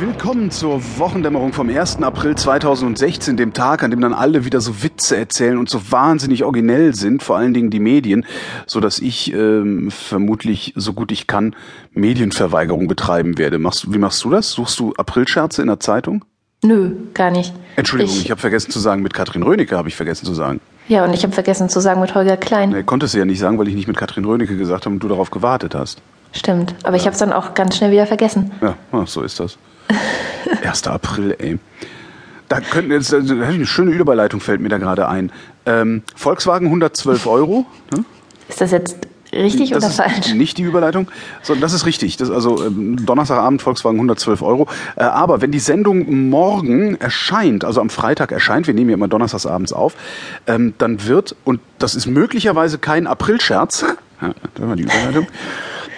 [0.00, 2.02] willkommen zur Wochendämmerung vom 1.
[2.02, 6.44] April 2016, dem Tag, an dem dann alle wieder so Witze erzählen und so wahnsinnig
[6.44, 8.24] originell sind, vor allen Dingen die Medien,
[8.66, 11.56] so dass ich ähm, vermutlich so gut ich kann
[11.94, 13.58] Medienverweigerung betreiben werde.
[13.58, 14.52] Machst, wie machst du das?
[14.52, 16.24] Suchst du Aprilscherze in der Zeitung?
[16.62, 17.52] Nö, gar nicht.
[17.74, 20.60] Entschuldigung, ich, ich habe vergessen zu sagen, mit Katrin Rönecke habe ich vergessen zu sagen.
[20.86, 22.70] Ja, und ich habe vergessen zu sagen mit Holger Klein.
[22.70, 25.02] Nee, konntest du ja nicht sagen, weil ich nicht mit Katrin Rönecke gesagt habe und
[25.02, 26.00] du darauf gewartet hast.
[26.38, 28.52] Stimmt, aber ich habe es dann auch ganz schnell wieder vergessen.
[28.60, 29.58] Ja, ach, so ist das.
[30.62, 30.86] 1.
[30.86, 31.58] April, ey.
[32.48, 35.32] Da könnten jetzt, also, eine schöne Überleitung fällt mir da gerade ein.
[35.66, 37.66] Ähm, Volkswagen 112 Euro.
[37.92, 38.04] Ne?
[38.48, 38.96] Ist das jetzt
[39.32, 40.32] richtig das oder falsch?
[40.32, 41.08] Nicht die Überleitung,
[41.42, 42.16] sondern das ist richtig.
[42.16, 44.68] Das also ähm, Donnerstagabend Volkswagen 112 Euro.
[44.96, 49.08] Äh, aber wenn die Sendung morgen erscheint, also am Freitag erscheint, wir nehmen ja immer
[49.08, 49.96] donnerstagsabends auf,
[50.46, 53.84] ähm, dann wird, und das ist möglicherweise kein Aprilscherz,
[54.22, 55.26] ja, da wir die Überleitung,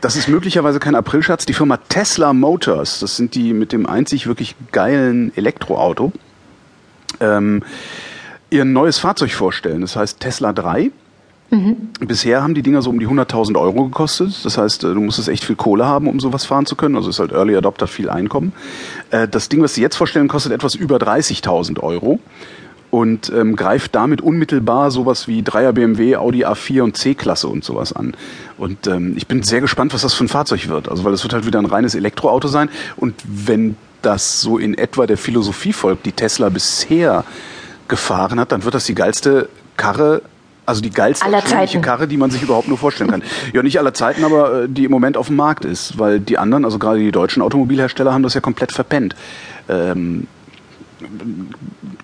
[0.00, 4.26] das ist möglicherweise kein Aprilscherz, die Firma Tesla Motors, das sind die mit dem einzig
[4.26, 6.12] wirklich geilen Elektroauto,
[7.20, 7.62] ähm,
[8.50, 9.80] ihr neues Fahrzeug vorstellen.
[9.80, 10.90] Das heißt Tesla 3.
[12.00, 14.44] Bisher haben die Dinger so um die 100.000 Euro gekostet.
[14.44, 16.96] Das heißt, äh, du musstest echt viel Kohle haben, um sowas fahren zu können.
[16.96, 18.52] Also ist halt Early Adopter viel Einkommen.
[19.10, 22.18] Äh, Das Ding, was sie jetzt vorstellen, kostet etwas über 30.000 Euro
[22.96, 27.92] und ähm, greift damit unmittelbar sowas wie 3er BMW, Audi A4 und C-Klasse und sowas
[27.92, 28.14] an.
[28.56, 30.88] Und ähm, ich bin sehr gespannt, was das für ein Fahrzeug wird.
[30.88, 32.70] Also weil es wird halt wieder ein reines Elektroauto sein.
[32.96, 37.24] Und wenn das so in etwa der Philosophie folgt, die Tesla bisher
[37.86, 40.22] gefahren hat, dann wird das die geilste Karre
[40.64, 41.24] also die geilste.
[41.80, 43.22] Karre, die man sich überhaupt nur vorstellen kann.
[43.52, 45.98] Ja, nicht aller Zeiten, aber äh, die im Moment auf dem Markt ist.
[45.98, 49.14] Weil die anderen, also gerade die deutschen Automobilhersteller, haben das ja komplett verpennt.
[49.68, 50.26] Ähm,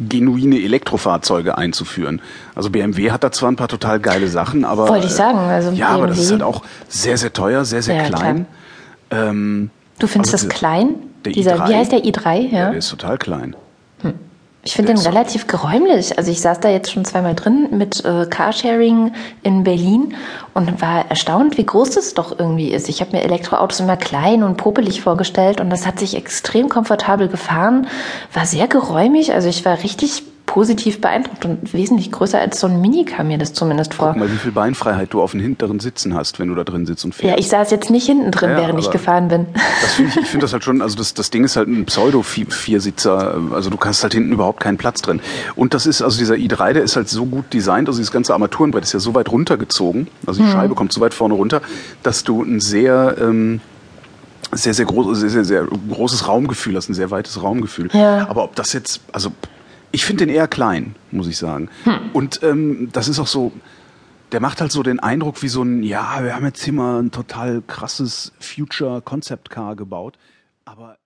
[0.00, 2.20] genuine Elektrofahrzeuge einzuführen.
[2.54, 5.70] Also BMW hat da zwar ein paar total geile Sachen, aber Wollte ich sagen, also
[5.72, 6.24] ja, aber das BMW.
[6.24, 8.46] ist halt auch sehr sehr teuer, sehr sehr Ja, klein.
[9.10, 10.94] Ähm, Du findest Also das klein?
[11.24, 11.68] der Dieser, i3?
[11.68, 12.34] wie heißt der i3?
[12.50, 12.58] ja.
[12.58, 12.68] Ja.
[12.70, 13.54] der ist total klein.
[14.62, 16.18] Ich finde den relativ geräumlich.
[16.18, 19.12] Also ich saß da jetzt schon zweimal drin mit äh, Carsharing
[19.42, 20.14] in Berlin
[20.52, 22.90] und war erstaunt, wie groß das doch irgendwie ist.
[22.90, 27.28] Ich habe mir Elektroautos immer klein und popelig vorgestellt und das hat sich extrem komfortabel
[27.28, 27.86] gefahren,
[28.34, 29.32] war sehr geräumig.
[29.32, 33.38] Also ich war richtig positiv beeindruckt und wesentlich größer als so ein Mini kam mir
[33.38, 34.08] das zumindest vor.
[34.08, 36.86] Guck mal, wie viel Beinfreiheit du auf den hinteren Sitzen hast, wenn du da drin
[36.86, 37.30] sitzt und fährst.
[37.30, 39.46] Ja, ich saß jetzt nicht hinten drin, Ja, während ich gefahren bin.
[39.80, 41.86] Das finde ich, ich finde das halt schon, also das, das Ding ist halt ein
[41.86, 45.20] Pseudo-Viersitzer, also du hast halt hinten überhaupt keinen Platz drin.
[45.54, 48.32] Und das ist, also dieser i3, der ist halt so gut designt, also dieses ganze
[48.32, 51.62] Armaturenbrett ist ja so weit runtergezogen, also die Scheibe kommt so weit vorne runter,
[52.02, 53.60] dass du ein sehr, ähm,
[54.50, 57.88] sehr, sehr, groß, sehr, sehr, sehr großes Raumgefühl hast, ein sehr weites Raumgefühl.
[57.92, 58.28] Ja.
[58.28, 59.30] Aber ob das jetzt, also
[59.92, 61.68] ich finde den eher klein, muss ich sagen.
[62.12, 63.52] Und ähm, das ist auch so,
[64.32, 67.02] der macht halt so den Eindruck wie so ein, ja, wir haben jetzt hier mal
[67.02, 70.16] ein total krasses Future Concept Car gebaut,
[70.64, 70.96] aber